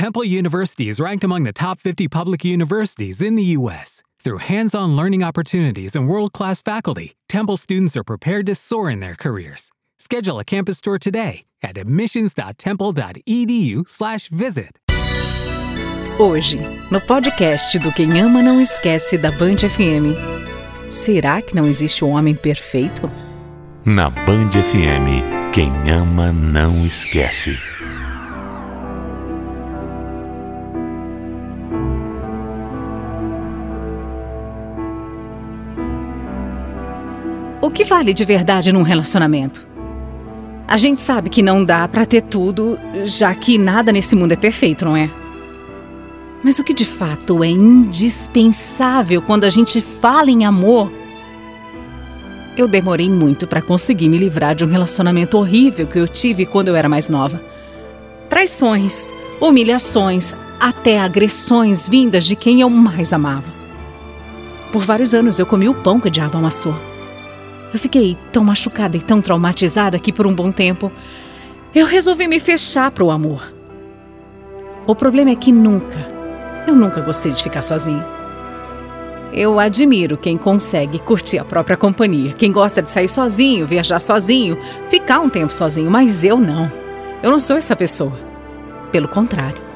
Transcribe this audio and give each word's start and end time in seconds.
Temple 0.00 0.24
University 0.24 0.88
is 0.88 0.96
ranked 0.98 1.24
among 1.24 1.42
the 1.42 1.52
top 1.52 1.78
50 1.78 2.08
public 2.08 2.42
universities 2.42 3.20
in 3.20 3.36
the 3.36 3.44
U.S. 3.58 4.02
Through 4.24 4.38
hands 4.38 4.74
on 4.74 4.96
learning 4.96 5.22
opportunities 5.22 5.94
and 5.94 6.08
world 6.08 6.32
class 6.32 6.62
faculty, 6.62 7.12
Temple 7.28 7.58
students 7.58 7.98
are 7.98 8.02
prepared 8.02 8.46
to 8.46 8.54
soar 8.54 8.88
in 8.88 9.00
their 9.00 9.14
careers. 9.14 9.70
Schedule 9.98 10.38
a 10.38 10.44
campus 10.44 10.80
tour 10.80 10.98
today 10.98 11.44
at 11.62 11.76
admissions.temple.edu/slash 11.76 14.28
visit. 14.28 14.78
Hoje, 16.18 16.58
no 16.90 17.00
podcast 17.02 17.78
do 17.78 17.92
Quem 17.92 18.22
Ama 18.22 18.42
Não 18.42 18.58
Esquece 18.58 19.18
da 19.18 19.30
Band 19.32 19.58
FM. 19.58 20.16
Será 20.88 21.42
que 21.42 21.54
não 21.54 21.66
existe 21.66 22.06
um 22.06 22.16
homem 22.16 22.34
perfeito? 22.34 23.06
Na 23.84 24.08
Band 24.08 24.52
FM, 24.52 25.52
quem 25.52 25.70
ama 25.90 26.32
não 26.32 26.86
esquece. 26.86 27.58
O 37.62 37.70
que 37.70 37.84
vale 37.84 38.14
de 38.14 38.24
verdade 38.24 38.72
num 38.72 38.82
relacionamento? 38.82 39.66
A 40.66 40.78
gente 40.78 41.02
sabe 41.02 41.28
que 41.28 41.42
não 41.42 41.62
dá 41.62 41.86
pra 41.86 42.06
ter 42.06 42.22
tudo, 42.22 42.78
já 43.04 43.34
que 43.34 43.58
nada 43.58 43.92
nesse 43.92 44.16
mundo 44.16 44.32
é 44.32 44.36
perfeito, 44.36 44.86
não 44.86 44.96
é? 44.96 45.10
Mas 46.42 46.58
o 46.58 46.64
que 46.64 46.72
de 46.72 46.86
fato 46.86 47.44
é 47.44 47.48
indispensável 47.48 49.20
quando 49.20 49.44
a 49.44 49.50
gente 49.50 49.78
fala 49.82 50.30
em 50.30 50.46
amor? 50.46 50.90
Eu 52.56 52.66
demorei 52.66 53.10
muito 53.10 53.46
para 53.46 53.60
conseguir 53.60 54.08
me 54.08 54.16
livrar 54.16 54.54
de 54.54 54.64
um 54.64 54.68
relacionamento 54.68 55.36
horrível 55.36 55.86
que 55.86 55.98
eu 55.98 56.08
tive 56.08 56.46
quando 56.46 56.68
eu 56.68 56.76
era 56.76 56.88
mais 56.88 57.10
nova. 57.10 57.42
Traições, 58.30 59.12
humilhações, 59.38 60.34
até 60.58 60.98
agressões 60.98 61.86
vindas 61.86 62.24
de 62.24 62.36
quem 62.36 62.62
eu 62.62 62.70
mais 62.70 63.12
amava. 63.12 63.52
Por 64.72 64.82
vários 64.82 65.12
anos 65.12 65.38
eu 65.38 65.44
comi 65.44 65.68
o 65.68 65.74
pão 65.74 66.00
que 66.00 66.08
o 66.08 66.10
diabo 66.10 66.38
amassou. 66.38 66.89
Eu 67.72 67.78
fiquei 67.78 68.16
tão 68.32 68.42
machucada 68.42 68.96
e 68.96 69.00
tão 69.00 69.22
traumatizada 69.22 69.98
que 69.98 70.12
por 70.12 70.26
um 70.26 70.34
bom 70.34 70.50
tempo 70.50 70.90
eu 71.74 71.86
resolvi 71.86 72.26
me 72.26 72.40
fechar 72.40 72.90
para 72.90 73.04
o 73.04 73.10
amor. 73.10 73.52
O 74.86 74.94
problema 74.94 75.30
é 75.30 75.36
que 75.36 75.52
nunca, 75.52 76.06
eu 76.66 76.74
nunca 76.74 77.00
gostei 77.00 77.30
de 77.30 77.42
ficar 77.42 77.62
sozinha. 77.62 78.04
Eu 79.32 79.60
admiro 79.60 80.16
quem 80.16 80.36
consegue 80.36 80.98
curtir 80.98 81.38
a 81.38 81.44
própria 81.44 81.76
companhia, 81.76 82.32
quem 82.32 82.50
gosta 82.50 82.82
de 82.82 82.90
sair 82.90 83.08
sozinho, 83.08 83.66
viajar 83.66 84.00
sozinho, 84.00 84.58
ficar 84.88 85.20
um 85.20 85.28
tempo 85.28 85.52
sozinho, 85.52 85.88
mas 85.90 86.24
eu 86.24 86.38
não. 86.38 86.70
Eu 87.22 87.30
não 87.30 87.38
sou 87.38 87.56
essa 87.56 87.76
pessoa. 87.76 88.18
Pelo 88.90 89.06
contrário. 89.06 89.69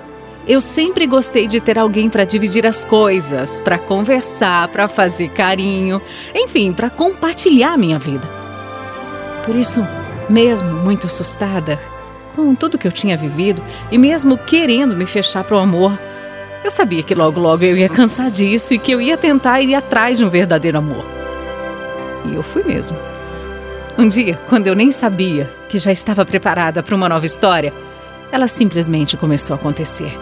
Eu 0.47 0.61
sempre 0.61 1.06
gostei 1.06 1.47
de 1.47 1.59
ter 1.59 1.78
alguém 1.78 2.11
para 2.11 2.25
dividir 2.25 2.67
as 2.67 2.84
coisas, 2.84 3.61
para 3.61 3.78
conversar, 3.78 4.69
para 4.69 4.87
fazer 4.89 5.28
carinho, 5.31 6.03
enfim, 6.34 6.70
para 6.70 6.91
compartilhar 6.91 7.78
minha 7.78 7.99
vida. 7.99 8.28
Por 9.43 9.56
isso, 9.56 9.87
mesmo 10.28 10.71
muito 10.71 11.06
assustada 11.06 11.81
com 12.37 12.55
tudo 12.55 12.77
que 12.77 12.87
eu 12.87 12.93
tinha 12.93 13.16
vivido 13.16 13.62
e 13.91 13.97
mesmo 13.97 14.37
querendo 14.37 14.94
me 14.94 15.06
fechar 15.06 15.44
para 15.44 15.56
o 15.56 15.60
amor, 15.60 15.99
eu 16.62 16.71
sabia 16.71 17.03
que 17.03 17.15
logo 17.15 17.41
logo 17.41 17.65
eu 17.65 17.76
ia 17.76 17.88
cansar 17.88 18.31
disso 18.31 18.75
e 18.75 18.78
que 18.78 18.93
eu 18.93 19.00
ia 19.00 19.16
tentar 19.16 19.62
ir 19.62 19.75
atrás 19.75 20.19
de 20.19 20.26
um 20.26 20.28
verdadeiro 20.28 20.76
amor. 20.76 21.06
E 22.26 22.34
eu 22.34 22.43
fui 22.43 22.62
mesmo. 22.65 22.97
Um 23.97 24.09
dia, 24.09 24.38
quando 24.47 24.66
eu 24.66 24.75
nem 24.75 24.91
sabia 24.91 25.50
que 25.71 25.78
já 25.78 25.93
estava 25.93 26.25
preparada 26.25 26.82
para 26.82 26.94
uma 26.94 27.09
nova 27.09 27.25
história, 27.25 27.72
ela 28.31 28.47
simplesmente 28.47 29.16
começou 29.16 29.55
a 29.55 29.59
acontecer. 29.59 30.12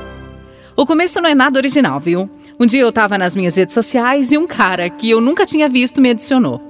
O 0.77 0.87
começo 0.87 1.21
não 1.21 1.28
é 1.28 1.34
nada 1.34 1.59
original, 1.59 2.00
viu? 2.00 2.28
Um 2.59 2.65
dia 2.65 2.81
eu 2.81 2.88
estava 2.88 3.19
nas 3.19 3.37
minhas 3.37 3.56
redes 3.56 3.75
sociais 3.75 4.33
e 4.33 4.38
um 4.38 4.47
cara 4.47 4.88
que 4.88 5.10
eu 5.10 5.21
nunca 5.21 5.44
tinha 5.44 5.69
visto 5.69 6.00
me 6.00 6.10
adicionou. 6.10 6.60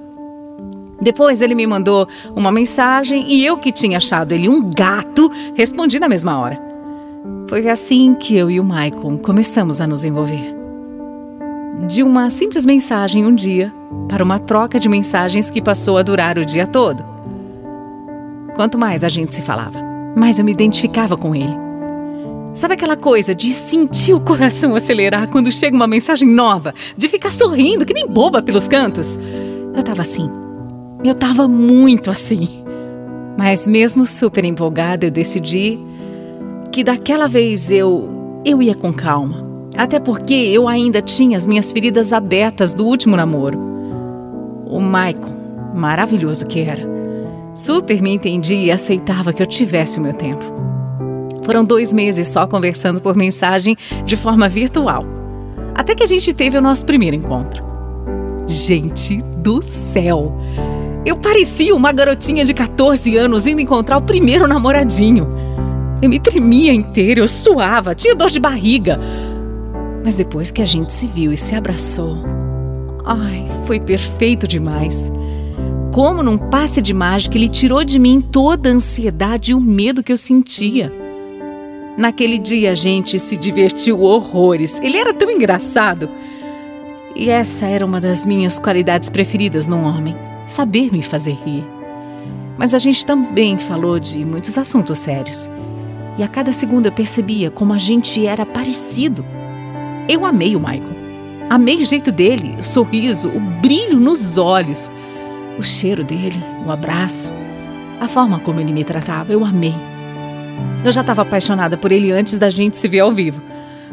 Depois 1.01 1.41
ele 1.41 1.55
me 1.55 1.65
mandou 1.65 2.07
uma 2.35 2.51
mensagem 2.51 3.25
e 3.27 3.45
eu 3.45 3.57
que 3.57 3.71
tinha 3.71 3.97
achado 3.97 4.33
ele 4.33 4.49
um 4.49 4.69
gato, 4.69 5.31
respondi 5.55 5.99
na 5.99 6.09
mesma 6.09 6.37
hora. 6.37 6.61
Foi 7.47 7.67
assim 7.69 8.15
que 8.15 8.35
eu 8.35 8.49
e 8.49 8.59
o 8.59 8.63
Maicon 8.63 9.17
começamos 9.17 9.79
a 9.79 9.87
nos 9.87 10.03
envolver. 10.03 10.53
De 11.87 12.03
uma 12.03 12.29
simples 12.29 12.65
mensagem 12.65 13.25
um 13.25 13.33
dia 13.33 13.71
para 14.07 14.23
uma 14.23 14.39
troca 14.39 14.79
de 14.79 14.87
mensagens 14.87 15.49
que 15.49 15.61
passou 15.61 15.97
a 15.97 16.03
durar 16.03 16.37
o 16.37 16.45
dia 16.45 16.67
todo. 16.67 17.03
Quanto 18.55 18.77
mais 18.77 19.03
a 19.03 19.09
gente 19.09 19.33
se 19.33 19.41
falava, 19.41 19.79
mais 20.15 20.39
eu 20.39 20.45
me 20.45 20.51
identificava 20.51 21.17
com 21.17 21.35
ele. 21.35 21.72
Sabe 22.53 22.75
aquela 22.75 22.95
coisa 22.95 23.33
de 23.33 23.47
sentir 23.49 24.13
o 24.13 24.19
coração 24.19 24.75
acelerar 24.75 25.27
quando 25.27 25.51
chega 25.51 25.75
uma 25.75 25.87
mensagem 25.87 26.29
nova, 26.29 26.71
de 26.95 27.09
ficar 27.09 27.31
sorrindo 27.31 27.83
que 27.83 27.95
nem 27.95 28.07
boba 28.07 28.43
pelos 28.43 28.67
cantos? 28.67 29.17
Eu 29.75 29.81
tava 29.81 30.03
assim. 30.03 30.29
Eu 31.03 31.15
tava 31.15 31.47
muito 31.47 32.11
assim. 32.11 32.63
Mas 33.35 33.65
mesmo 33.65 34.05
super 34.05 34.45
empolgada, 34.45 35.07
eu 35.07 35.11
decidi 35.11 35.79
que 36.71 36.83
daquela 36.83 37.27
vez 37.27 37.71
eu 37.71 38.41
eu 38.45 38.61
ia 38.61 38.75
com 38.75 38.93
calma. 38.93 39.43
Até 39.75 39.99
porque 39.99 40.33
eu 40.33 40.67
ainda 40.67 41.01
tinha 41.01 41.35
as 41.35 41.47
minhas 41.47 41.71
feridas 41.71 42.13
abertas 42.13 42.71
do 42.71 42.85
último 42.85 43.17
namoro. 43.17 43.57
O 44.67 44.79
Michael, 44.79 45.73
maravilhoso 45.73 46.45
que 46.45 46.59
era, 46.59 46.83
super 47.55 47.99
me 47.99 48.13
entendia 48.13 48.65
e 48.67 48.71
aceitava 48.71 49.33
que 49.33 49.41
eu 49.41 49.47
tivesse 49.47 49.97
o 49.97 50.01
meu 50.01 50.13
tempo. 50.13 50.72
Foram 51.43 51.63
dois 51.63 51.93
meses 51.93 52.27
só 52.27 52.47
conversando 52.47 53.01
por 53.01 53.15
mensagem 53.15 53.77
de 54.05 54.15
forma 54.15 54.47
virtual. 54.47 55.05
Até 55.75 55.93
que 55.95 56.03
a 56.03 56.07
gente 56.07 56.33
teve 56.33 56.57
o 56.57 56.61
nosso 56.61 56.85
primeiro 56.85 57.15
encontro. 57.15 57.63
Gente 58.47 59.21
do 59.37 59.61
céu! 59.61 60.37
Eu 61.05 61.17
parecia 61.17 61.75
uma 61.75 61.91
garotinha 61.91 62.45
de 62.45 62.53
14 62.53 63.17
anos 63.17 63.45
indo 63.45 63.59
encontrar 63.59 63.97
o 63.97 64.01
primeiro 64.01 64.47
namoradinho. 64.47 65.27
Eu 66.01 66.09
me 66.09 66.19
tremia 66.19 66.73
inteira, 66.73 67.19
eu 67.19 67.27
suava, 67.27 67.93
tinha 67.93 68.15
dor 68.15 68.29
de 68.29 68.39
barriga. 68.39 68.99
Mas 70.03 70.15
depois 70.15 70.49
que 70.49 70.61
a 70.61 70.65
gente 70.65 70.93
se 70.93 71.07
viu 71.07 71.33
e 71.33 71.37
se 71.37 71.55
abraçou, 71.55 72.17
ai, 73.05 73.45
foi 73.65 73.79
perfeito 73.79 74.47
demais. 74.47 75.11
Como 75.91 76.23
num 76.23 76.37
passe 76.37 76.81
de 76.81 76.93
mágica, 76.93 77.37
ele 77.37 77.47
tirou 77.47 77.83
de 77.83 77.99
mim 77.99 78.21
toda 78.21 78.69
a 78.69 78.73
ansiedade 78.73 79.51
e 79.51 79.55
o 79.55 79.61
medo 79.61 80.01
que 80.01 80.11
eu 80.11 80.17
sentia. 80.17 81.02
Naquele 81.97 82.39
dia 82.39 82.71
a 82.71 82.75
gente 82.75 83.19
se 83.19 83.37
divertiu 83.37 84.01
horrores. 84.01 84.79
Ele 84.81 84.97
era 84.97 85.13
tão 85.13 85.29
engraçado. 85.29 86.09
E 87.15 87.29
essa 87.29 87.67
era 87.67 87.85
uma 87.85 88.01
das 88.01 88.25
minhas 88.25 88.59
qualidades 88.59 89.09
preferidas 89.09 89.67
num 89.67 89.83
homem: 89.83 90.15
saber 90.47 90.91
me 90.91 91.03
fazer 91.03 91.33
rir. 91.33 91.63
Mas 92.57 92.73
a 92.73 92.79
gente 92.79 93.05
também 93.05 93.57
falou 93.57 93.99
de 93.99 94.25
muitos 94.25 94.57
assuntos 94.57 94.97
sérios. 94.97 95.49
E 96.17 96.23
a 96.23 96.27
cada 96.27 96.51
segundo 96.51 96.87
eu 96.87 96.91
percebia 96.91 97.49
como 97.49 97.73
a 97.73 97.77
gente 97.77 98.25
era 98.25 98.45
parecido. 98.45 99.25
Eu 100.07 100.25
amei 100.25 100.55
o 100.55 100.59
Michael. 100.59 100.93
Amei 101.49 101.81
o 101.81 101.85
jeito 101.85 102.11
dele, 102.11 102.55
o 102.57 102.63
sorriso, 102.63 103.27
o 103.29 103.39
brilho 103.39 103.99
nos 103.99 104.37
olhos, 104.37 104.89
o 105.57 105.61
cheiro 105.61 106.03
dele, 106.03 106.41
o 106.65 106.71
abraço, 106.71 107.31
a 107.99 108.07
forma 108.07 108.39
como 108.39 108.59
ele 108.59 108.71
me 108.71 108.83
tratava. 108.83 109.33
Eu 109.33 109.43
amei. 109.45 109.92
Eu 110.83 110.91
já 110.91 111.01
estava 111.01 111.21
apaixonada 111.21 111.77
por 111.77 111.91
ele 111.91 112.11
antes 112.11 112.37
da 112.37 112.49
gente 112.49 112.75
se 112.77 112.87
ver 112.87 112.99
ao 112.99 113.11
vivo. 113.11 113.41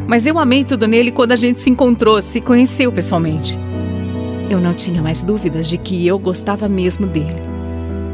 Mas 0.07 0.27
eu 0.27 0.39
amei 0.39 0.65
tudo 0.65 0.87
nele 0.87 1.11
quando 1.11 1.33
a 1.33 1.37
gente 1.37 1.61
se 1.61 1.71
encontrou, 1.71 2.21
se 2.21 2.41
conheceu 2.41 2.91
pessoalmente. 2.91 3.59
Eu 4.49 4.61
não 4.61 4.75
tinha 4.75 5.01
mais 5.01 5.23
dúvidas 5.23 5.69
de 5.69 5.79
que 5.79 6.07
eu 6.07 6.19
gostava 6.19 6.69
mesmo 6.69 7.07
dele. 7.07 7.41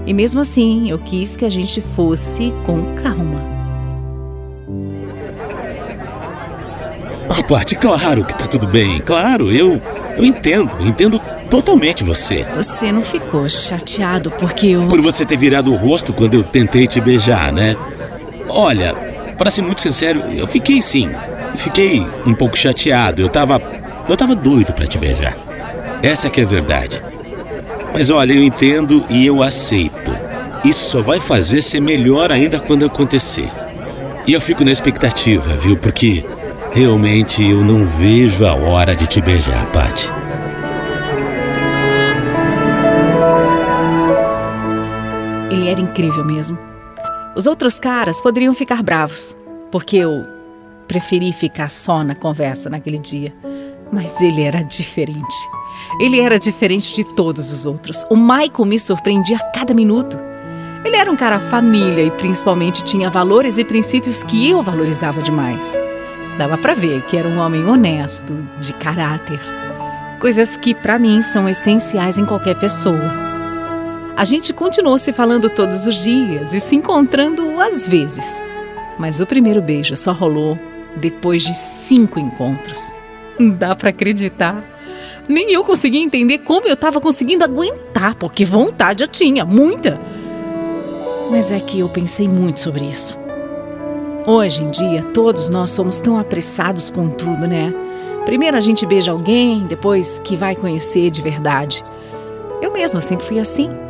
E 0.06 0.12
mesmo 0.12 0.40
assim, 0.40 0.90
eu 0.90 0.98
quis 0.98 1.36
que 1.36 1.44
a 1.44 1.48
gente 1.48 1.80
fosse 1.80 2.52
com 2.64 2.94
calma. 2.94 3.42
Ah, 7.28 7.42
Paty, 7.42 7.76
claro 7.76 8.24
que 8.24 8.36
tá 8.36 8.46
tudo 8.46 8.66
bem. 8.66 9.00
Claro, 9.00 9.50
eu, 9.50 9.80
eu 10.16 10.24
entendo, 10.24 10.70
entendo 10.80 11.18
totalmente 11.50 12.04
você. 12.04 12.46
Você 12.54 12.92
não 12.92 13.02
ficou 13.02 13.48
chateado 13.48 14.30
porque 14.30 14.68
eu. 14.68 14.86
Por 14.86 15.00
você 15.00 15.24
ter 15.24 15.36
virado 15.36 15.72
o 15.72 15.76
rosto 15.76 16.12
quando 16.12 16.34
eu 16.34 16.44
tentei 16.44 16.86
te 16.86 17.00
beijar, 17.00 17.52
né? 17.52 17.74
Olha, 18.48 18.94
para 19.36 19.50
ser 19.50 19.62
muito 19.62 19.80
sincero, 19.80 20.20
eu 20.32 20.46
fiquei 20.46 20.80
sim. 20.80 21.10
fiquei 21.54 22.06
um 22.24 22.34
pouco 22.34 22.56
chateado. 22.56 23.20
Eu 23.20 23.28
tava. 23.28 23.60
Eu 24.08 24.16
tava 24.16 24.34
doido 24.34 24.72
para 24.72 24.86
te 24.86 24.98
beijar. 24.98 25.36
Essa 26.02 26.28
é 26.28 26.30
que 26.30 26.40
é 26.40 26.44
a 26.44 26.46
verdade. 26.46 27.02
Mas 27.92 28.10
olha, 28.10 28.32
eu 28.32 28.42
entendo 28.42 29.04
e 29.08 29.26
eu 29.26 29.42
aceito. 29.42 30.14
Isso 30.64 30.90
só 30.90 31.02
vai 31.02 31.20
fazer 31.20 31.62
ser 31.62 31.80
melhor 31.80 32.30
ainda 32.30 32.60
quando 32.60 32.84
acontecer. 32.84 33.50
E 34.26 34.32
eu 34.32 34.40
fico 34.40 34.64
na 34.64 34.72
expectativa, 34.72 35.54
viu? 35.56 35.76
Porque 35.76 36.24
realmente 36.72 37.42
eu 37.48 37.62
não 37.64 37.84
vejo 37.84 38.44
a 38.44 38.54
hora 38.54 38.94
de 38.94 39.06
te 39.06 39.20
beijar, 39.20 39.66
Paty. 39.66 40.12
Ele 45.50 45.68
era 45.68 45.80
incrível 45.80 46.24
mesmo. 46.24 46.75
Os 47.36 47.46
outros 47.46 47.78
caras 47.78 48.18
poderiam 48.18 48.54
ficar 48.54 48.82
bravos, 48.82 49.36
porque 49.70 49.98
eu 49.98 50.24
preferi 50.88 51.34
ficar 51.34 51.68
só 51.68 52.02
na 52.02 52.14
conversa 52.14 52.70
naquele 52.70 52.98
dia. 52.98 53.30
Mas 53.92 54.22
ele 54.22 54.40
era 54.40 54.62
diferente. 54.62 55.36
Ele 56.00 56.18
era 56.18 56.38
diferente 56.38 56.94
de 56.94 57.04
todos 57.04 57.52
os 57.52 57.66
outros. 57.66 58.06
O 58.08 58.16
Michael 58.16 58.64
me 58.64 58.78
surpreendia 58.78 59.36
a 59.36 59.52
cada 59.52 59.74
minuto. 59.74 60.18
Ele 60.82 60.96
era 60.96 61.12
um 61.12 61.16
cara 61.16 61.38
família 61.38 62.04
e 62.04 62.10
principalmente 62.10 62.82
tinha 62.82 63.10
valores 63.10 63.58
e 63.58 63.64
princípios 63.64 64.24
que 64.24 64.48
eu 64.48 64.62
valorizava 64.62 65.20
demais. 65.20 65.76
Dava 66.38 66.56
para 66.56 66.72
ver 66.72 67.02
que 67.02 67.18
era 67.18 67.28
um 67.28 67.38
homem 67.38 67.66
honesto, 67.66 68.34
de 68.62 68.72
caráter. 68.72 69.40
Coisas 70.20 70.56
que 70.56 70.74
para 70.74 70.98
mim 70.98 71.20
são 71.20 71.46
essenciais 71.46 72.16
em 72.16 72.24
qualquer 72.24 72.58
pessoa. 72.58 73.35
A 74.16 74.24
gente 74.24 74.54
continuou 74.54 74.96
se 74.96 75.12
falando 75.12 75.50
todos 75.50 75.86
os 75.86 76.02
dias 76.02 76.54
e 76.54 76.58
se 76.58 76.74
encontrando 76.74 77.60
às 77.60 77.86
vezes. 77.86 78.42
Mas 78.98 79.20
o 79.20 79.26
primeiro 79.26 79.60
beijo 79.60 79.94
só 79.94 80.10
rolou 80.10 80.58
depois 80.96 81.42
de 81.42 81.54
cinco 81.54 82.18
encontros. 82.18 82.94
Dá 83.58 83.74
para 83.74 83.90
acreditar? 83.90 84.64
Nem 85.28 85.52
eu 85.52 85.62
conseguia 85.62 86.00
entender 86.00 86.38
como 86.38 86.66
eu 86.66 86.72
estava 86.72 86.98
conseguindo 86.98 87.44
aguentar, 87.44 88.14
porque 88.14 88.42
vontade 88.42 89.04
eu 89.04 89.08
tinha, 89.08 89.44
muita. 89.44 90.00
Mas 91.30 91.52
é 91.52 91.60
que 91.60 91.80
eu 91.80 91.88
pensei 91.90 92.26
muito 92.26 92.60
sobre 92.60 92.86
isso. 92.86 93.18
Hoje 94.26 94.62
em 94.62 94.70
dia, 94.70 95.02
todos 95.02 95.50
nós 95.50 95.70
somos 95.72 96.00
tão 96.00 96.18
apressados 96.18 96.88
com 96.88 97.10
tudo, 97.10 97.46
né? 97.46 97.74
Primeiro 98.24 98.56
a 98.56 98.60
gente 98.60 98.86
beija 98.86 99.12
alguém, 99.12 99.66
depois 99.66 100.18
que 100.20 100.36
vai 100.36 100.56
conhecer 100.56 101.10
de 101.10 101.20
verdade. 101.20 101.84
Eu 102.62 102.72
mesma 102.72 103.02
sempre 103.02 103.26
fui 103.26 103.38
assim. 103.38 103.85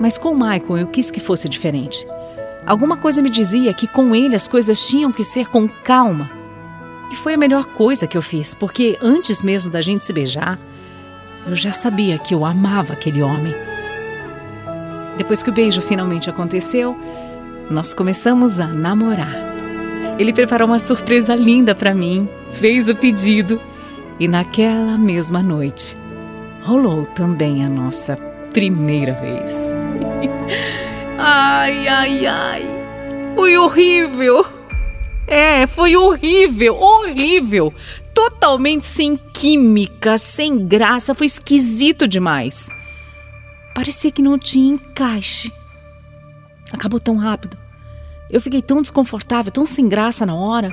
Mas 0.00 0.18
com 0.18 0.34
Michael 0.34 0.78
eu 0.78 0.86
quis 0.86 1.10
que 1.10 1.20
fosse 1.20 1.48
diferente. 1.48 2.06
Alguma 2.66 2.96
coisa 2.96 3.22
me 3.22 3.30
dizia 3.30 3.72
que 3.72 3.86
com 3.86 4.14
ele 4.14 4.34
as 4.34 4.48
coisas 4.48 4.86
tinham 4.86 5.12
que 5.12 5.22
ser 5.22 5.48
com 5.48 5.68
calma. 5.68 6.30
E 7.10 7.14
foi 7.14 7.34
a 7.34 7.38
melhor 7.38 7.66
coisa 7.66 8.06
que 8.06 8.16
eu 8.16 8.22
fiz, 8.22 8.54
porque 8.54 8.98
antes 9.00 9.40
mesmo 9.40 9.70
da 9.70 9.80
gente 9.80 10.04
se 10.04 10.12
beijar, 10.12 10.58
eu 11.46 11.54
já 11.54 11.72
sabia 11.72 12.18
que 12.18 12.34
eu 12.34 12.44
amava 12.44 12.92
aquele 12.92 13.22
homem. 13.22 13.54
Depois 15.16 15.42
que 15.42 15.50
o 15.50 15.52
beijo 15.52 15.80
finalmente 15.80 16.28
aconteceu, 16.28 16.98
nós 17.70 17.94
começamos 17.94 18.58
a 18.58 18.66
namorar. 18.66 19.34
Ele 20.18 20.32
preparou 20.32 20.66
uma 20.66 20.78
surpresa 20.78 21.34
linda 21.34 21.74
para 21.74 21.94
mim, 21.94 22.28
fez 22.50 22.88
o 22.88 22.96
pedido 22.96 23.60
e 24.18 24.26
naquela 24.26 24.98
mesma 24.98 25.42
noite 25.42 25.96
rolou 26.66 27.06
também 27.06 27.64
a 27.64 27.68
nossa 27.68 28.16
primeira 28.56 29.12
vez. 29.12 29.74
ai, 31.18 31.86
ai, 31.86 32.26
ai. 32.26 32.62
Foi 33.34 33.54
horrível. 33.58 34.46
É, 35.26 35.66
foi 35.66 35.94
horrível, 35.94 36.74
horrível. 36.74 37.74
Totalmente 38.14 38.86
sem 38.86 39.18
química, 39.18 40.16
sem 40.16 40.66
graça, 40.66 41.14
foi 41.14 41.26
esquisito 41.26 42.08
demais. 42.08 42.70
Parecia 43.74 44.10
que 44.10 44.22
não 44.22 44.38
tinha 44.38 44.72
encaixe. 44.72 45.52
Acabou 46.72 46.98
tão 46.98 47.16
rápido. 47.18 47.58
Eu 48.30 48.40
fiquei 48.40 48.62
tão 48.62 48.80
desconfortável, 48.80 49.52
tão 49.52 49.66
sem 49.66 49.86
graça 49.86 50.24
na 50.24 50.34
hora. 50.34 50.70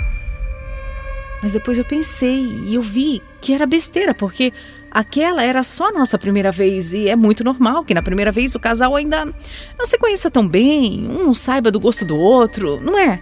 Mas 1.42 1.52
depois 1.52 1.78
eu 1.78 1.84
pensei 1.84 2.46
e 2.66 2.76
eu 2.76 2.82
vi 2.82 3.22
que 3.42 3.54
era 3.54 3.66
besteira, 3.66 4.14
porque 4.14 4.54
aquela 4.94 5.44
era 5.44 5.64
só 5.64 5.90
a 5.90 5.92
nossa 5.92 6.20
primeira 6.20 6.52
vez 6.52 6.94
e 6.94 7.10
é 7.10 7.16
muito 7.16 7.44
normal 7.44 7.84
que 7.84 7.96
na 7.96 8.04
primeira 8.04 8.32
vez 8.32 8.54
o 8.54 8.60
casal 8.60 8.96
ainda 8.96 9.26
não 9.26 9.86
se 9.86 9.98
conheça 9.98 10.30
tão 10.30 10.48
bem, 10.48 11.08
um 11.10 11.26
não 11.26 11.34
saiba 11.34 11.72
do 11.72 11.80
gosto 11.80 12.06
do 12.06 12.16
outro, 12.16 12.80
não 12.80 12.98
é? 12.98 13.20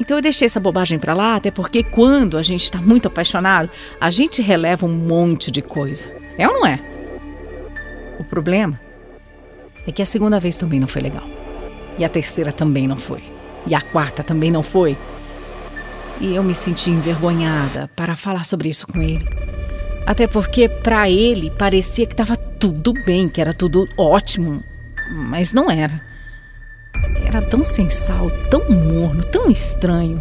Então 0.00 0.16
eu 0.16 0.22
deixei 0.22 0.46
essa 0.46 0.58
bobagem 0.58 0.98
para 0.98 1.12
lá, 1.12 1.36
até 1.36 1.50
porque 1.50 1.82
quando 1.82 2.38
a 2.38 2.42
gente 2.42 2.64
está 2.64 2.80
muito 2.80 3.06
apaixonado, 3.06 3.70
a 4.00 4.08
gente 4.08 4.40
releva 4.40 4.86
um 4.86 4.92
monte 4.92 5.50
de 5.50 5.60
coisa. 5.60 6.10
É 6.38 6.48
ou 6.48 6.54
não 6.54 6.66
é? 6.66 6.80
O 8.18 8.24
problema 8.24 8.80
é 9.86 9.92
que 9.92 10.00
a 10.00 10.06
segunda 10.06 10.40
vez 10.40 10.56
também 10.56 10.80
não 10.80 10.88
foi 10.88 11.02
legal. 11.02 11.24
E 11.98 12.04
a 12.04 12.08
terceira 12.08 12.50
também 12.50 12.88
não 12.88 12.96
foi. 12.96 13.22
E 13.66 13.74
a 13.74 13.80
quarta 13.80 14.24
também 14.24 14.50
não 14.50 14.62
foi. 14.62 14.96
E 16.20 16.34
eu 16.34 16.42
me 16.42 16.54
senti 16.54 16.90
envergonhada 16.90 17.90
para 17.94 18.16
falar 18.16 18.44
sobre 18.44 18.68
isso 18.70 18.86
com 18.86 19.00
ele. 19.02 19.41
Até 20.06 20.26
porque 20.26 20.68
para 20.68 21.08
ele 21.08 21.50
parecia 21.50 22.06
que 22.06 22.12
estava 22.12 22.36
tudo 22.36 22.92
bem, 22.92 23.28
que 23.28 23.40
era 23.40 23.52
tudo 23.52 23.88
ótimo, 23.96 24.62
mas 25.10 25.52
não 25.52 25.70
era. 25.70 26.00
Era 27.24 27.42
tão 27.42 27.64
sem 27.64 27.88
sal, 27.88 28.30
tão 28.50 28.70
morno, 28.70 29.24
tão 29.24 29.50
estranho. 29.50 30.20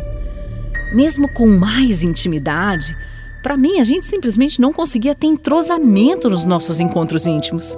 Mesmo 0.93 1.31
com 1.31 1.47
mais 1.47 2.03
intimidade, 2.03 2.95
para 3.41 3.57
mim 3.57 3.79
a 3.79 3.83
gente 3.83 4.05
simplesmente 4.05 4.61
não 4.61 4.71
conseguia 4.71 5.15
ter 5.15 5.27
entrosamento 5.27 6.29
nos 6.29 6.45
nossos 6.45 6.79
encontros 6.79 7.25
íntimos. 7.25 7.77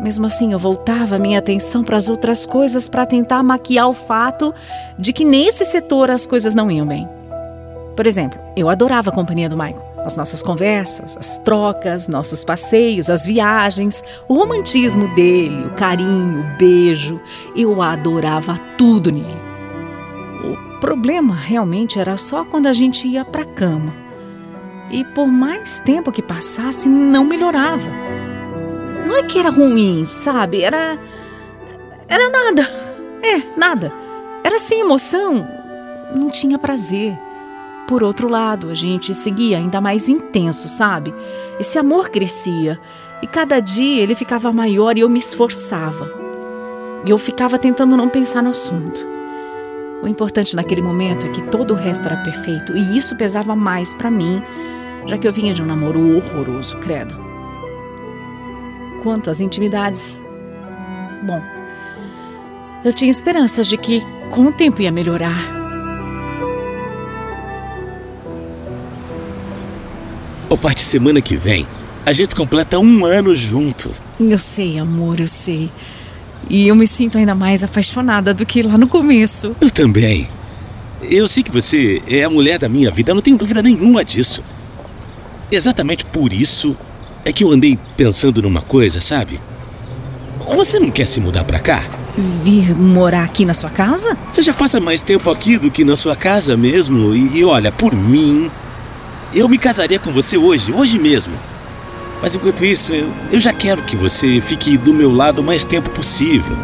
Mesmo 0.00 0.26
assim, 0.26 0.52
eu 0.52 0.58
voltava 0.58 1.16
a 1.16 1.18
minha 1.18 1.38
atenção 1.38 1.84
para 1.84 1.96
as 1.96 2.08
outras 2.08 2.46
coisas 2.46 2.88
para 2.88 3.04
tentar 3.04 3.42
maquiar 3.42 3.88
o 3.88 3.94
fato 3.94 4.54
de 4.98 5.12
que 5.12 5.24
nesse 5.24 5.64
setor 5.64 6.10
as 6.10 6.24
coisas 6.24 6.54
não 6.54 6.70
iam 6.70 6.86
bem. 6.86 7.06
Por 7.94 8.06
exemplo, 8.06 8.40
eu 8.56 8.70
adorava 8.70 9.10
a 9.10 9.14
companhia 9.14 9.48
do 9.48 9.56
Michael. 9.56 9.89
As 10.04 10.16
nossas 10.16 10.42
conversas, 10.42 11.16
as 11.16 11.36
trocas, 11.38 12.08
nossos 12.08 12.44
passeios, 12.44 13.10
as 13.10 13.26
viagens, 13.26 14.02
o 14.28 14.34
romantismo 14.34 15.14
dele, 15.14 15.66
o 15.66 15.70
carinho, 15.70 16.40
o 16.40 16.56
beijo. 16.56 17.20
Eu 17.54 17.82
adorava 17.82 18.58
tudo 18.78 19.12
nele. 19.12 19.40
O 20.42 20.80
problema 20.80 21.34
realmente 21.34 21.98
era 21.98 22.16
só 22.16 22.44
quando 22.44 22.66
a 22.66 22.72
gente 22.72 23.06
ia 23.06 23.24
para 23.24 23.42
a 23.42 23.46
cama. 23.46 23.92
E 24.90 25.04
por 25.04 25.26
mais 25.26 25.78
tempo 25.78 26.10
que 26.10 26.22
passasse, 26.22 26.88
não 26.88 27.24
melhorava. 27.24 27.90
Não 29.06 29.16
é 29.16 29.22
que 29.22 29.38
era 29.38 29.50
ruim, 29.50 30.02
sabe? 30.04 30.62
Era. 30.62 30.98
Era 32.08 32.28
nada. 32.28 32.68
É, 33.22 33.42
nada. 33.54 33.92
Era 34.42 34.58
sem 34.58 34.80
emoção. 34.80 35.46
Não 36.16 36.30
tinha 36.30 36.58
prazer. 36.58 37.18
Por 37.90 38.04
outro 38.04 38.28
lado, 38.28 38.70
a 38.70 38.74
gente 38.74 39.12
seguia 39.12 39.58
ainda 39.58 39.80
mais 39.80 40.08
intenso, 40.08 40.68
sabe? 40.68 41.12
Esse 41.58 41.76
amor 41.76 42.08
crescia 42.08 42.78
e 43.20 43.26
cada 43.26 43.58
dia 43.58 44.00
ele 44.00 44.14
ficava 44.14 44.52
maior 44.52 44.96
e 44.96 45.00
eu 45.00 45.08
me 45.08 45.18
esforçava. 45.18 46.08
E 47.04 47.10
eu 47.10 47.18
ficava 47.18 47.58
tentando 47.58 47.96
não 47.96 48.08
pensar 48.08 48.44
no 48.44 48.50
assunto. 48.50 49.04
O 50.04 50.06
importante 50.06 50.54
naquele 50.54 50.80
momento 50.80 51.26
é 51.26 51.30
que 51.30 51.42
todo 51.42 51.72
o 51.72 51.76
resto 51.76 52.06
era 52.06 52.18
perfeito 52.18 52.76
e 52.76 52.96
isso 52.96 53.16
pesava 53.16 53.56
mais 53.56 53.92
para 53.92 54.08
mim, 54.08 54.40
já 55.06 55.18
que 55.18 55.26
eu 55.26 55.32
vinha 55.32 55.52
de 55.52 55.60
um 55.60 55.66
namoro 55.66 56.16
horroroso, 56.16 56.78
credo. 56.78 57.16
Quanto 59.02 59.30
às 59.30 59.40
intimidades, 59.40 60.22
bom, 61.24 61.42
eu 62.84 62.92
tinha 62.92 63.10
esperanças 63.10 63.66
de 63.66 63.76
que 63.76 64.00
com 64.30 64.42
o 64.42 64.52
tempo 64.52 64.80
ia 64.80 64.92
melhorar. 64.92 65.59
Ô, 70.50 70.56
parte 70.56 70.82
semana 70.82 71.20
que 71.20 71.36
vem, 71.36 71.64
a 72.04 72.12
gente 72.12 72.34
completa 72.34 72.76
um 72.76 73.04
ano 73.04 73.36
junto. 73.36 73.88
Eu 74.18 74.36
sei, 74.36 74.80
amor, 74.80 75.20
eu 75.20 75.28
sei. 75.28 75.70
E 76.48 76.66
eu 76.66 76.74
me 76.74 76.88
sinto 76.88 77.16
ainda 77.16 77.36
mais 77.36 77.62
apaixonada 77.62 78.34
do 78.34 78.44
que 78.44 78.60
lá 78.60 78.76
no 78.76 78.88
começo. 78.88 79.54
Eu 79.60 79.70
também. 79.70 80.28
Eu 81.02 81.28
sei 81.28 81.44
que 81.44 81.52
você 81.52 82.02
é 82.08 82.24
a 82.24 82.28
mulher 82.28 82.58
da 82.58 82.68
minha 82.68 82.90
vida, 82.90 83.14
não 83.14 83.22
tenho 83.22 83.36
dúvida 83.38 83.62
nenhuma 83.62 84.04
disso. 84.04 84.42
Exatamente 85.52 86.04
por 86.04 86.32
isso 86.32 86.76
é 87.24 87.32
que 87.32 87.44
eu 87.44 87.52
andei 87.52 87.78
pensando 87.96 88.42
numa 88.42 88.60
coisa, 88.60 89.00
sabe? 89.00 89.40
Você 90.56 90.80
não 90.80 90.90
quer 90.90 91.06
se 91.06 91.20
mudar 91.20 91.44
pra 91.44 91.60
cá? 91.60 91.80
Vir 92.42 92.76
morar 92.76 93.22
aqui 93.22 93.44
na 93.44 93.54
sua 93.54 93.70
casa? 93.70 94.18
Você 94.32 94.42
já 94.42 94.52
passa 94.52 94.80
mais 94.80 95.00
tempo 95.00 95.30
aqui 95.30 95.58
do 95.58 95.70
que 95.70 95.84
na 95.84 95.94
sua 95.94 96.16
casa 96.16 96.56
mesmo. 96.56 97.14
E, 97.14 97.38
e 97.38 97.44
olha, 97.44 97.70
por 97.70 97.94
mim, 97.94 98.50
eu 99.34 99.48
me 99.48 99.58
casaria 99.58 99.98
com 99.98 100.12
você 100.12 100.36
hoje, 100.36 100.72
hoje 100.72 100.98
mesmo. 100.98 101.32
Mas 102.22 102.34
enquanto 102.34 102.64
isso, 102.64 102.92
eu, 103.30 103.40
já 103.40 103.52
quero 103.52 103.82
que 103.82 103.96
você 103.96 104.40
fique 104.40 104.76
do 104.76 104.92
meu 104.92 105.10
lado 105.10 105.40
o 105.40 105.44
mais 105.44 105.64
tempo 105.64 105.88
possível. 105.90 106.56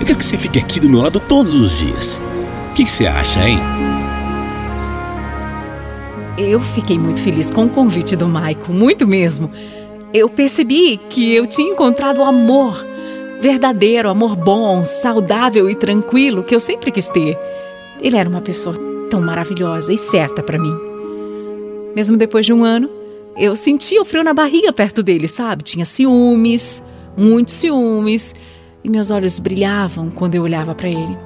Eu 0.00 0.06
quero 0.06 0.18
que 0.18 0.24
você 0.24 0.36
fique 0.36 0.58
aqui 0.58 0.80
do 0.80 0.88
meu 0.88 1.00
lado 1.00 1.20
todos 1.20 1.54
os 1.54 1.78
dias. 1.78 2.20
O 2.70 2.74
que, 2.74 2.84
que 2.84 2.90
você 2.90 3.06
acha, 3.06 3.48
hein? 3.48 3.58
Eu 6.36 6.60
fiquei 6.60 6.98
muito 6.98 7.20
feliz 7.20 7.50
com 7.50 7.64
o 7.64 7.68
convite 7.68 8.16
do 8.16 8.28
Maico, 8.28 8.72
muito 8.72 9.06
mesmo. 9.06 9.50
Eu 10.12 10.28
percebi 10.28 10.96
que 10.96 11.34
eu 11.34 11.46
tinha 11.46 11.70
encontrado 11.70 12.18
o 12.18 12.24
amor 12.24 12.86
verdadeiro, 13.40 14.08
amor 14.08 14.34
bom, 14.34 14.84
saudável 14.84 15.68
e 15.68 15.74
tranquilo 15.74 16.42
que 16.42 16.54
eu 16.54 16.60
sempre 16.60 16.90
quis 16.90 17.08
ter. 17.08 17.38
Ele 18.00 18.16
era 18.16 18.28
uma 18.28 18.40
pessoa 18.40 18.76
tão 19.10 19.20
maravilhosa 19.20 19.92
e 19.92 19.98
certa 19.98 20.42
para 20.42 20.58
mim. 20.58 20.87
Mesmo 21.94 22.16
depois 22.16 22.46
de 22.46 22.52
um 22.52 22.64
ano, 22.64 22.88
eu 23.36 23.54
sentia 23.54 24.00
o 24.02 24.04
frio 24.04 24.24
na 24.24 24.34
barriga 24.34 24.72
perto 24.72 25.02
dele, 25.02 25.28
sabe? 25.28 25.62
Tinha 25.62 25.84
ciúmes, 25.84 26.82
muitos 27.16 27.54
ciúmes, 27.54 28.34
e 28.82 28.90
meus 28.90 29.10
olhos 29.10 29.38
brilhavam 29.38 30.10
quando 30.10 30.34
eu 30.34 30.42
olhava 30.42 30.74
para 30.74 30.88
ele. 30.88 31.16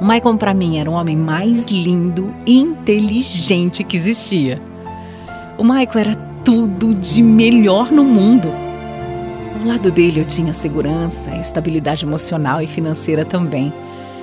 O 0.00 0.04
Michael 0.04 0.36
para 0.38 0.54
mim 0.54 0.78
era 0.78 0.90
o 0.90 0.94
homem 0.94 1.16
mais 1.16 1.66
lindo 1.66 2.34
e 2.46 2.58
inteligente 2.58 3.84
que 3.84 3.96
existia. 3.96 4.60
O 5.58 5.62
Michael 5.62 5.98
era 5.98 6.14
tudo 6.42 6.94
de 6.94 7.22
melhor 7.22 7.92
no 7.92 8.02
mundo. 8.02 8.48
Ao 9.60 9.66
lado 9.66 9.90
dele 9.90 10.20
eu 10.20 10.24
tinha 10.24 10.54
segurança, 10.54 11.30
estabilidade 11.36 12.06
emocional 12.06 12.62
e 12.62 12.66
financeira 12.66 13.24
também. 13.24 13.72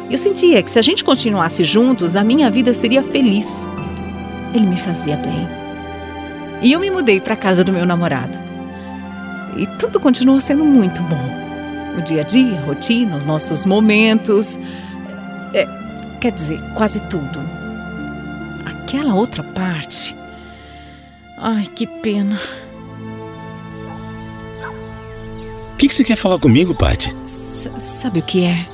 Eu 0.09 0.17
sentia 0.17 0.63
que 0.63 0.71
se 0.71 0.79
a 0.79 0.81
gente 0.81 1.03
continuasse 1.03 1.63
juntos, 1.63 2.15
a 2.15 2.23
minha 2.23 2.49
vida 2.49 2.73
seria 2.73 3.03
feliz. 3.03 3.69
Ele 4.53 4.65
me 4.65 4.77
fazia 4.77 5.17
bem. 5.17 5.47
E 6.61 6.71
eu 6.71 6.79
me 6.79 6.89
mudei 6.89 7.21
para 7.21 7.33
a 7.33 7.37
casa 7.37 7.63
do 7.63 7.71
meu 7.71 7.85
namorado. 7.85 8.39
E 9.55 9.65
tudo 9.77 9.99
continuou 9.99 10.39
sendo 10.39 10.63
muito 10.63 11.01
bom. 11.03 11.37
O 11.97 12.01
dia 12.01 12.21
a 12.21 12.23
dia, 12.23 12.59
a 12.59 12.61
rotina, 12.65 13.15
os 13.15 13.25
nossos 13.25 13.65
momentos. 13.65 14.59
É, 15.53 15.67
quer 16.19 16.31
dizer, 16.31 16.59
quase 16.73 17.01
tudo. 17.09 17.39
Aquela 18.65 19.15
outra 19.15 19.43
parte. 19.43 20.15
Ai, 21.37 21.65
que 21.75 21.85
pena. 21.85 22.39
O 25.73 25.77
que, 25.77 25.87
que 25.87 25.93
você 25.93 26.03
quer 26.03 26.15
falar 26.15 26.39
comigo, 26.39 26.73
Paty? 26.73 27.15
sabe 27.25 28.19
o 28.19 28.23
que 28.23 28.45
é? 28.45 28.67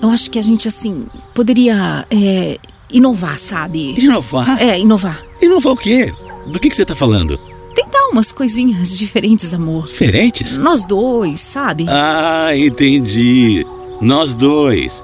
Eu 0.00 0.08
acho 0.10 0.30
que 0.30 0.38
a 0.38 0.42
gente, 0.42 0.68
assim, 0.68 1.06
poderia 1.34 2.06
é, 2.10 2.58
inovar, 2.94 3.38
sabe? 3.38 3.94
Inovar? 3.98 4.62
É, 4.62 4.78
inovar. 4.78 5.20
Inovar 5.42 5.72
o 5.72 5.76
quê? 5.76 6.12
Do 6.46 6.60
que, 6.60 6.68
que 6.68 6.76
você 6.76 6.84
tá 6.84 6.94
falando? 6.94 7.38
Tentar 7.74 8.06
umas 8.10 8.32
coisinhas 8.32 8.96
diferentes, 8.96 9.52
amor. 9.52 9.86
Diferentes? 9.86 10.56
Nós 10.56 10.86
dois, 10.86 11.40
sabe? 11.40 11.86
Ah, 11.88 12.50
entendi. 12.56 13.66
Nós 14.00 14.34
dois. 14.34 15.02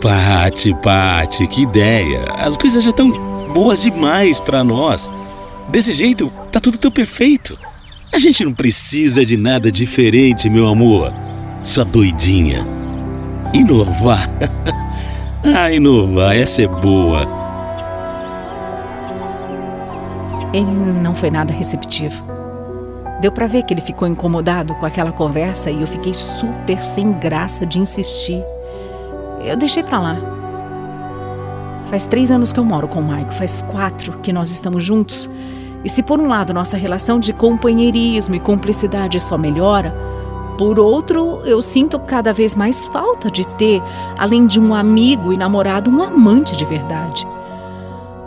Pati, 0.00 0.74
Pati, 0.82 1.46
que 1.48 1.62
ideia. 1.62 2.24
As 2.36 2.56
coisas 2.56 2.82
já 2.82 2.90
estão 2.90 3.10
boas 3.52 3.82
demais 3.82 4.38
para 4.38 4.62
nós. 4.62 5.10
Desse 5.70 5.92
jeito, 5.92 6.32
tá 6.52 6.60
tudo 6.60 6.78
tão 6.78 6.90
perfeito. 6.90 7.58
A 8.12 8.18
gente 8.18 8.44
não 8.44 8.52
precisa 8.52 9.24
de 9.24 9.36
nada 9.36 9.72
diferente, 9.72 10.48
meu 10.48 10.68
amor. 10.68 11.12
Sua 11.62 11.84
doidinha. 11.84 12.66
Inovar. 13.54 14.28
ah, 15.44 15.72
inovar, 15.72 16.36
essa 16.36 16.62
é 16.62 16.68
boa. 16.68 17.26
Ele 20.52 20.70
não 20.70 21.14
foi 21.14 21.30
nada 21.30 21.52
receptivo. 21.52 22.22
Deu 23.20 23.32
para 23.32 23.46
ver 23.46 23.62
que 23.62 23.72
ele 23.72 23.80
ficou 23.80 24.06
incomodado 24.06 24.74
com 24.74 24.84
aquela 24.84 25.12
conversa 25.12 25.70
e 25.70 25.80
eu 25.80 25.86
fiquei 25.86 26.12
super 26.12 26.82
sem 26.82 27.12
graça 27.12 27.64
de 27.64 27.80
insistir. 27.80 28.42
Eu 29.44 29.56
deixei 29.56 29.82
para 29.82 30.00
lá. 30.00 30.16
Faz 31.86 32.06
três 32.06 32.30
anos 32.30 32.52
que 32.52 32.60
eu 32.60 32.64
moro 32.64 32.88
com 32.88 33.00
o 33.00 33.02
Maico, 33.02 33.32
faz 33.32 33.62
quatro 33.62 34.18
que 34.18 34.32
nós 34.32 34.50
estamos 34.50 34.84
juntos. 34.84 35.28
E 35.84 35.88
se 35.88 36.02
por 36.02 36.20
um 36.20 36.28
lado 36.28 36.54
nossa 36.54 36.76
relação 36.76 37.18
de 37.18 37.32
companheirismo 37.32 38.34
e 38.34 38.40
cumplicidade 38.40 39.20
só 39.20 39.36
melhora, 39.36 39.92
por 40.58 40.78
outro, 40.78 41.40
eu 41.44 41.60
sinto 41.60 41.98
cada 41.98 42.32
vez 42.32 42.54
mais 42.54 42.86
falta 42.86 43.30
de 43.30 43.46
ter, 43.46 43.82
além 44.18 44.46
de 44.46 44.60
um 44.60 44.74
amigo 44.74 45.32
e 45.32 45.36
namorado, 45.36 45.90
um 45.90 46.02
amante 46.02 46.56
de 46.56 46.64
verdade. 46.64 47.26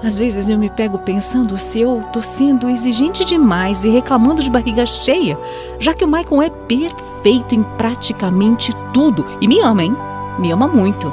Às 0.04 0.20
vezes 0.20 0.50
eu 0.50 0.60
me 0.60 0.70
pego 0.70 1.00
pensando 1.00 1.58
se 1.58 1.80
eu 1.80 2.04
tô 2.14 2.22
sendo 2.22 2.70
exigente 2.70 3.26
demais 3.26 3.86
e 3.86 3.90
reclamando 3.90 4.44
de 4.44 4.50
barriga 4.50 4.86
cheia, 4.86 5.38
já 5.80 5.94
que 5.94 6.04
o 6.04 6.08
Michael 6.08 6.42
é 6.44 6.50
perfeito 6.50 7.56
em 7.56 7.64
praticamente 7.64 8.72
tudo 8.94 9.26
e 9.42 9.48
me 9.48 9.60
ama, 9.62 9.84
hein? 9.84 9.96
Me 10.38 10.52
ama 10.52 10.68
muito. 10.68 11.12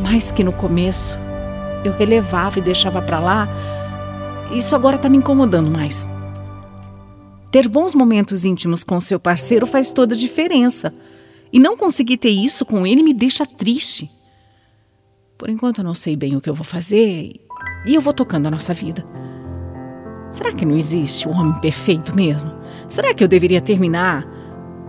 Mais 0.00 0.30
que 0.30 0.44
no 0.44 0.52
começo, 0.52 1.18
eu 1.84 1.92
relevava 1.92 2.58
e 2.58 2.62
deixava 2.62 3.02
para 3.02 3.18
lá 3.18 3.48
isso 4.50 4.76
agora 4.76 4.96
está 4.96 5.08
me 5.08 5.18
incomodando 5.18 5.70
mais. 5.70 6.10
Ter 7.50 7.68
bons 7.68 7.94
momentos 7.94 8.44
íntimos 8.44 8.84
com 8.84 8.98
seu 9.00 9.18
parceiro 9.18 9.66
faz 9.66 9.92
toda 9.92 10.14
a 10.14 10.18
diferença. 10.18 10.92
E 11.52 11.58
não 11.58 11.76
conseguir 11.76 12.16
ter 12.16 12.30
isso 12.30 12.66
com 12.66 12.86
ele 12.86 13.02
me 13.02 13.14
deixa 13.14 13.46
triste. 13.46 14.10
Por 15.38 15.48
enquanto 15.48 15.78
eu 15.78 15.84
não 15.84 15.94
sei 15.94 16.16
bem 16.16 16.36
o 16.36 16.40
que 16.40 16.48
eu 16.48 16.54
vou 16.54 16.64
fazer 16.64 17.40
e 17.86 17.94
eu 17.94 18.00
vou 18.00 18.12
tocando 18.12 18.46
a 18.46 18.50
nossa 18.50 18.74
vida. 18.74 19.04
Será 20.28 20.52
que 20.52 20.66
não 20.66 20.76
existe 20.76 21.28
o 21.28 21.30
um 21.30 21.38
homem 21.38 21.60
perfeito 21.60 22.14
mesmo? 22.16 22.50
Será 22.88 23.14
que 23.14 23.22
eu 23.22 23.28
deveria 23.28 23.60
terminar 23.60 24.26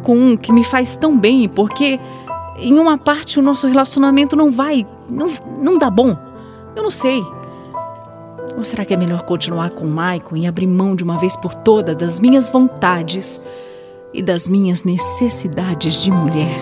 com 0.04 0.18
um 0.18 0.38
que 0.38 0.52
me 0.52 0.64
faz 0.64 0.96
tão 0.96 1.18
bem 1.18 1.48
porque 1.48 2.00
em 2.58 2.80
uma 2.80 2.98
parte 2.98 3.40
o 3.40 3.42
nosso 3.42 3.68
relacionamento 3.68 4.36
não 4.36 4.52
vai, 4.52 4.86
não, 5.10 5.28
não 5.62 5.78
dá 5.78 5.90
bom? 5.90 6.18
Eu 6.76 6.84
não 6.84 6.92
sei. 6.92 7.22
Ou 8.56 8.64
será 8.64 8.86
que 8.86 8.94
é 8.94 8.98
melhor 8.98 9.24
continuar 9.24 9.72
com 9.72 9.86
Michael 9.86 10.36
e 10.38 10.48
abrir 10.48 10.68
mão 10.68 10.96
de 10.96 11.04
uma 11.04 11.18
vez 11.18 11.36
por 11.36 11.54
todas 11.54 11.96
das 11.96 12.20
minhas 12.20 12.50
vontades 12.50 13.42
e 14.14 14.22
das 14.22 14.48
minhas 14.48 14.84
necessidades 14.84 16.02
de 16.04 16.12
mulher? 16.12 16.60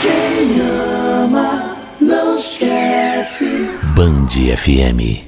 Quem 0.00 0.60
ama 1.24 1.76
não 2.00 2.36
esquece. 2.36 3.70
Band 3.94 4.28
FM. 4.56 5.27